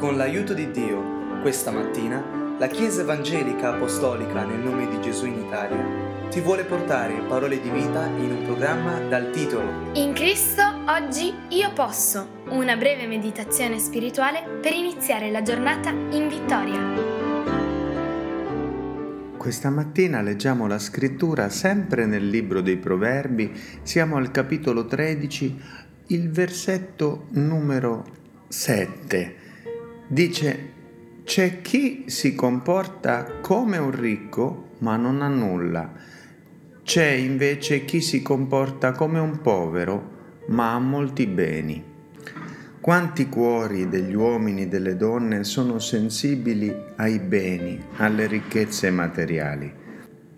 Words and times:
Con 0.00 0.16
l'aiuto 0.16 0.54
di 0.54 0.70
Dio, 0.70 1.42
questa 1.42 1.70
mattina, 1.70 2.56
la 2.56 2.68
Chiesa 2.68 3.02
Evangelica 3.02 3.74
Apostolica 3.74 4.44
nel 4.46 4.60
nome 4.60 4.88
di 4.88 4.98
Gesù 5.02 5.26
in 5.26 5.44
Italia 5.44 6.28
ti 6.30 6.40
vuole 6.40 6.64
portare 6.64 7.20
parole 7.28 7.60
di 7.60 7.68
vita 7.68 8.06
in 8.06 8.30
un 8.30 8.44
programma 8.46 8.98
dal 8.98 9.30
titolo 9.30 9.90
In 9.92 10.14
Cristo 10.14 10.62
oggi 10.86 11.34
io 11.50 11.70
posso, 11.74 12.44
una 12.48 12.76
breve 12.76 13.06
meditazione 13.06 13.78
spirituale 13.78 14.42
per 14.62 14.72
iniziare 14.72 15.30
la 15.30 15.42
giornata 15.42 15.90
in 15.90 16.28
vittoria. 16.28 16.80
Questa 19.36 19.68
mattina 19.68 20.22
leggiamo 20.22 20.66
la 20.66 20.78
scrittura 20.78 21.50
sempre 21.50 22.06
nel 22.06 22.26
libro 22.26 22.62
dei 22.62 22.78
Proverbi, 22.78 23.52
siamo 23.82 24.16
al 24.16 24.30
capitolo 24.30 24.86
13, 24.86 25.60
il 26.06 26.30
versetto 26.30 27.26
numero 27.32 28.06
7. 28.48 29.48
Dice, 30.12 30.72
c'è 31.22 31.60
chi 31.60 32.06
si 32.08 32.34
comporta 32.34 33.38
come 33.40 33.78
un 33.78 33.92
ricco 33.92 34.70
ma 34.78 34.96
non 34.96 35.22
ha 35.22 35.28
nulla, 35.28 35.92
c'è 36.82 37.10
invece 37.10 37.84
chi 37.84 38.00
si 38.00 38.20
comporta 38.20 38.90
come 38.90 39.20
un 39.20 39.40
povero 39.40 40.42
ma 40.48 40.74
ha 40.74 40.80
molti 40.80 41.28
beni. 41.28 41.84
Quanti 42.80 43.28
cuori 43.28 43.88
degli 43.88 44.12
uomini 44.12 44.62
e 44.62 44.66
delle 44.66 44.96
donne 44.96 45.44
sono 45.44 45.78
sensibili 45.78 46.74
ai 46.96 47.20
beni, 47.20 47.80
alle 47.98 48.26
ricchezze 48.26 48.90
materiali? 48.90 49.72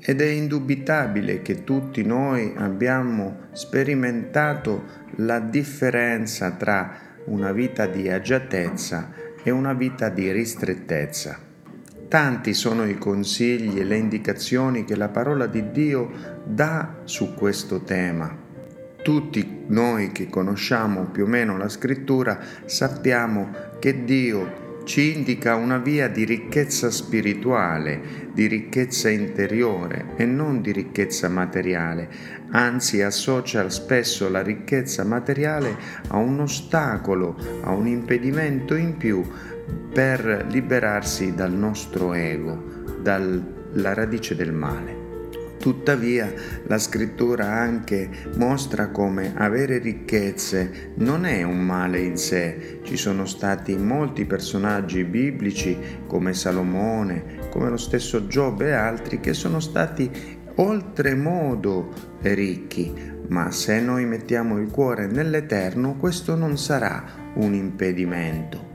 Ed 0.00 0.22
è 0.22 0.28
indubitabile 0.28 1.42
che 1.42 1.64
tutti 1.64 2.02
noi 2.06 2.54
abbiamo 2.56 3.48
sperimentato 3.52 4.84
la 5.16 5.40
differenza 5.40 6.52
tra 6.52 7.00
una 7.26 7.52
vita 7.52 7.84
di 7.84 8.08
agiatezza 8.08 9.26
e 9.42 9.50
una 9.50 9.72
vita 9.72 10.08
di 10.08 10.30
ristrettezza. 10.30 11.38
Tanti 12.08 12.54
sono 12.54 12.86
i 12.86 12.96
consigli 12.96 13.78
e 13.78 13.84
le 13.84 13.96
indicazioni 13.96 14.84
che 14.84 14.96
la 14.96 15.08
parola 15.08 15.46
di 15.46 15.70
Dio 15.70 16.10
dà 16.44 17.00
su 17.04 17.34
questo 17.34 17.82
tema 17.82 18.46
tutti 19.08 19.64
noi 19.68 20.12
che 20.12 20.28
conosciamo 20.28 21.04
più 21.04 21.24
o 21.24 21.26
meno 21.26 21.56
la 21.56 21.70
scrittura 21.70 22.38
sappiamo 22.66 23.50
che 23.78 24.04
Dio 24.04 24.67
ci 24.88 25.14
indica 25.14 25.54
una 25.54 25.76
via 25.76 26.08
di 26.08 26.24
ricchezza 26.24 26.90
spirituale, 26.90 28.30
di 28.32 28.46
ricchezza 28.46 29.10
interiore 29.10 30.14
e 30.16 30.24
non 30.24 30.62
di 30.62 30.72
ricchezza 30.72 31.28
materiale, 31.28 32.08
anzi 32.52 33.02
associa 33.02 33.68
spesso 33.68 34.30
la 34.30 34.42
ricchezza 34.42 35.04
materiale 35.04 35.76
a 36.08 36.16
un 36.16 36.40
ostacolo, 36.40 37.36
a 37.64 37.72
un 37.72 37.86
impedimento 37.86 38.74
in 38.76 38.96
più 38.96 39.22
per 39.92 40.46
liberarsi 40.48 41.34
dal 41.34 41.52
nostro 41.52 42.14
ego, 42.14 42.58
dalla 43.02 43.92
radice 43.92 44.34
del 44.34 44.52
male. 44.52 44.97
Tuttavia 45.58 46.32
la 46.66 46.78
scrittura 46.78 47.46
anche 47.46 48.08
mostra 48.36 48.88
come 48.90 49.32
avere 49.36 49.78
ricchezze 49.78 50.92
non 50.96 51.24
è 51.24 51.42
un 51.42 51.58
male 51.58 51.98
in 51.98 52.16
sé. 52.16 52.80
Ci 52.84 52.96
sono 52.96 53.26
stati 53.26 53.76
molti 53.76 54.24
personaggi 54.24 55.02
biblici 55.04 55.76
come 56.06 56.32
Salomone, 56.32 57.48
come 57.50 57.70
lo 57.70 57.76
stesso 57.76 58.26
Giobbe 58.28 58.68
e 58.68 58.72
altri 58.72 59.18
che 59.18 59.34
sono 59.34 59.58
stati 59.58 60.10
oltremodo 60.54 61.92
ricchi, 62.22 62.92
ma 63.28 63.50
se 63.50 63.80
noi 63.80 64.04
mettiamo 64.06 64.58
il 64.58 64.70
cuore 64.70 65.06
nell'Eterno 65.06 65.96
questo 65.96 66.34
non 66.34 66.56
sarà 66.56 67.04
un 67.34 67.52
impedimento. 67.54 68.66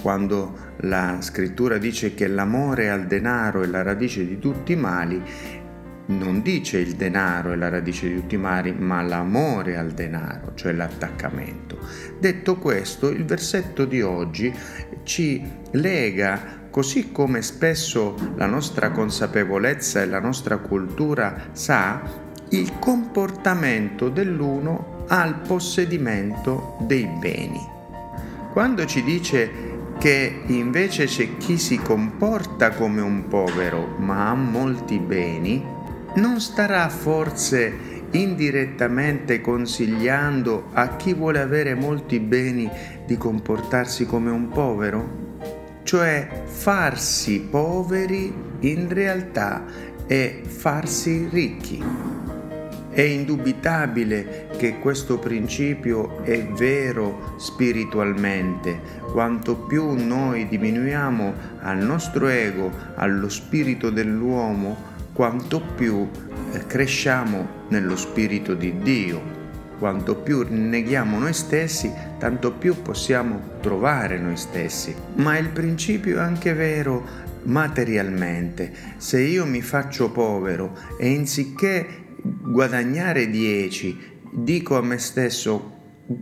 Quando 0.00 0.72
la 0.80 1.18
scrittura 1.20 1.78
dice 1.78 2.14
che 2.14 2.26
l'amore 2.26 2.90
al 2.90 3.06
denaro 3.06 3.62
è 3.62 3.66
la 3.66 3.82
radice 3.82 4.26
di 4.26 4.38
tutti 4.38 4.72
i 4.72 4.76
mali, 4.76 5.22
non 6.06 6.42
dice 6.42 6.78
il 6.78 6.96
denaro 6.96 7.52
è 7.52 7.56
la 7.56 7.68
radice 7.68 8.08
di 8.08 8.20
tutti 8.20 8.34
i 8.34 8.38
mali, 8.38 8.72
ma 8.72 9.02
l'amore 9.02 9.76
al 9.76 9.92
denaro, 9.92 10.52
cioè 10.54 10.72
l'attaccamento. 10.72 11.78
Detto 12.18 12.56
questo, 12.56 13.08
il 13.08 13.24
versetto 13.24 13.84
di 13.84 14.02
oggi 14.02 14.52
ci 15.04 15.42
lega, 15.72 16.62
così 16.70 17.10
come 17.10 17.40
spesso 17.42 18.32
la 18.36 18.46
nostra 18.46 18.90
consapevolezza 18.90 20.02
e 20.02 20.06
la 20.06 20.20
nostra 20.20 20.58
cultura 20.58 21.48
sa, 21.52 22.02
il 22.50 22.78
comportamento 22.78 24.08
dell'uno 24.08 25.04
al 25.08 25.40
possedimento 25.40 26.76
dei 26.80 27.08
beni. 27.18 27.72
Quando 28.52 28.84
ci 28.84 29.02
dice 29.02 29.72
che 29.98 30.42
invece 30.46 31.06
c'è 31.06 31.36
chi 31.36 31.56
si 31.56 31.78
comporta 31.78 32.70
come 32.70 33.00
un 33.00 33.26
povero 33.28 33.96
ma 33.98 34.30
ha 34.30 34.34
molti 34.34 34.98
beni, 34.98 35.73
non 36.16 36.40
starà 36.40 36.88
forse 36.88 37.92
indirettamente 38.12 39.40
consigliando 39.40 40.68
a 40.72 40.94
chi 40.96 41.12
vuole 41.12 41.40
avere 41.40 41.74
molti 41.74 42.20
beni 42.20 42.70
di 43.04 43.16
comportarsi 43.16 44.06
come 44.06 44.30
un 44.30 44.48
povero? 44.48 45.22
Cioè 45.82 46.42
farsi 46.44 47.40
poveri 47.40 48.32
in 48.60 48.88
realtà 48.88 49.64
è 50.06 50.40
farsi 50.44 51.28
ricchi. 51.30 51.82
È 52.90 53.00
indubitabile 53.00 54.46
che 54.56 54.78
questo 54.78 55.18
principio 55.18 56.22
è 56.22 56.46
vero 56.46 57.34
spiritualmente. 57.38 58.80
Quanto 59.10 59.56
più 59.56 59.94
noi 59.94 60.46
diminuiamo 60.46 61.34
al 61.62 61.78
nostro 61.78 62.28
ego, 62.28 62.70
allo 62.94 63.28
spirito 63.28 63.90
dell'uomo, 63.90 64.93
quanto 65.14 65.60
più 65.60 66.10
eh, 66.52 66.66
cresciamo 66.66 67.62
nello 67.68 67.96
Spirito 67.96 68.54
di 68.54 68.78
Dio, 68.78 69.22
quanto 69.78 70.16
più 70.16 70.44
neghiamo 70.48 71.18
noi 71.18 71.32
stessi, 71.32 71.90
tanto 72.18 72.52
più 72.52 72.82
possiamo 72.82 73.58
trovare 73.60 74.18
noi 74.18 74.36
stessi. 74.36 74.94
Ma 75.14 75.38
il 75.38 75.50
principio 75.50 76.16
è 76.16 76.20
anche 76.20 76.52
vero 76.52 77.22
materialmente. 77.44 78.72
Se 78.96 79.20
io 79.20 79.46
mi 79.46 79.62
faccio 79.62 80.10
povero 80.10 80.76
e 80.98 81.14
anziché 81.14 81.86
guadagnare 82.20 83.30
10, 83.30 84.18
dico 84.32 84.76
a 84.76 84.82
me 84.82 84.98
stesso 84.98 85.72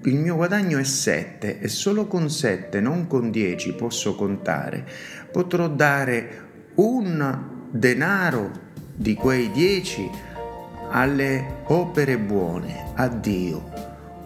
il 0.05 0.17
mio 0.17 0.37
guadagno 0.37 0.79
è 0.79 0.85
7 0.85 1.61
e 1.61 1.69
solo 1.69 2.07
con 2.07 2.31
7, 2.31 2.79
non 2.81 3.07
con 3.07 3.31
10 3.31 3.75
posso 3.75 4.15
contare, 4.15 4.87
potrò 5.31 5.69
dare 5.69 6.51
un 6.75 7.69
denaro 7.71 8.71
di 8.95 9.15
quei 9.15 9.51
dieci 9.51 10.09
alle 10.91 11.63
opere 11.67 12.19
buone, 12.19 12.93
a 12.95 13.09
Dio. 13.09 13.71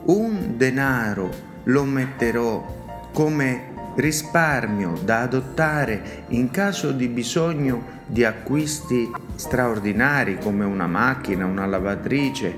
Un 0.04 0.54
denaro 0.56 1.31
lo 1.65 1.84
metterò 1.84 2.75
come 3.12 3.75
risparmio 3.97 4.93
da 5.03 5.22
adottare 5.22 6.25
in 6.28 6.50
caso 6.50 6.93
di 6.93 7.09
bisogno 7.09 7.94
di 8.06 8.25
acquisti 8.25 9.10
straordinari 9.34 10.38
come 10.38 10.65
una 10.65 10.87
macchina, 10.87 11.47
una 11.47 11.66
lavatrice 11.66 12.54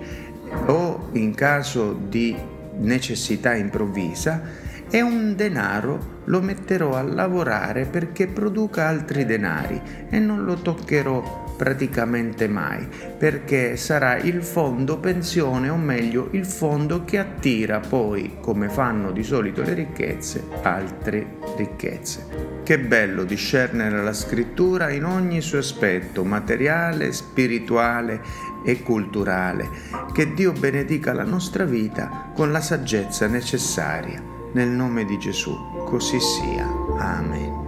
o 0.67 1.09
in 1.13 1.35
caso 1.35 1.93
di 1.93 2.37
necessità 2.79 3.55
improvvisa 3.55 4.43
e 4.91 5.01
un 5.01 5.37
denaro 5.37 6.17
lo 6.25 6.41
metterò 6.41 6.95
a 6.95 7.03
lavorare 7.03 7.85
perché 7.85 8.27
produca 8.27 8.89
altri 8.89 9.25
denari 9.25 9.81
e 10.09 10.19
non 10.19 10.45
lo 10.45 10.55
toccherò 10.55 11.48
praticamente 11.59 12.47
mai, 12.47 12.87
perché 13.19 13.77
sarà 13.77 14.17
il 14.17 14.45
fondo 14.45 14.99
pensione 14.99 15.69
o 15.69 15.77
meglio 15.77 16.29
il 16.31 16.47
fondo 16.47 17.05
che 17.05 17.19
attira 17.19 17.81
poi, 17.81 18.37
come 18.41 18.69
fanno 18.69 19.11
di 19.11 19.25
solito 19.25 19.63
le 19.63 19.75
ricchezze, 19.75 20.45
altre 20.63 21.39
ricchezze. 21.57 22.47
Che 22.63 22.79
bello 22.79 23.25
discernere 23.25 24.03
la 24.03 24.13
scrittura 24.13 24.91
in 24.91 25.05
ogni 25.05 25.41
suo 25.41 25.59
aspetto, 25.59 26.23
materiale, 26.23 27.13
spirituale 27.13 28.21
e 28.65 28.83
culturale. 28.83 29.69
Che 30.13 30.33
Dio 30.35 30.53
benedica 30.53 31.13
la 31.13 31.25
nostra 31.25 31.65
vita 31.65 32.31
con 32.35 32.53
la 32.53 32.61
saggezza 32.61 33.27
necessaria. 33.27 34.23
Nel 34.53 34.69
nome 34.69 35.05
di 35.05 35.19
Gesù, 35.19 35.55
così 35.87 36.19
sia. 36.21 36.67
Amen. 36.99 37.68